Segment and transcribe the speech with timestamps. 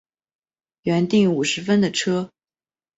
[0.81, 2.31] 原订五十分的车